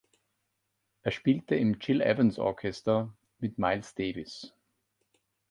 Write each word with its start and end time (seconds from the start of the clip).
Er 1.03 1.11
spielte 1.11 1.53
im 1.53 1.77
Gil 1.77 2.01
Evans-Orchester 2.01 3.13
mit 3.37 3.59
Miles 3.59 3.93
Davis. 3.93 4.51